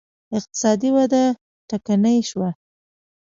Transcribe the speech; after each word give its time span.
اقتصادي 0.37 0.89
وده 0.97 1.23
ټکنۍ 1.69 2.17
شوه 2.29 2.49